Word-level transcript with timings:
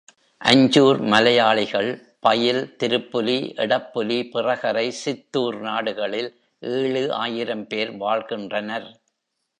அஞ்சூர் 0.41 0.99
மலையாளிகள் 1.07 1.89
பயில், 2.19 2.75
திருப்புலி, 2.79 3.37
எடப்புலி, 3.65 4.17
பிறகரை, 4.33 4.87
சித்தூர் 5.03 5.59
நாடுகளில் 5.59 6.31
ஏழு 6.59 7.13
ஆயிரம் 7.13 7.67
பேர் 7.67 7.97
வாழ்கின்றனர். 7.97 8.89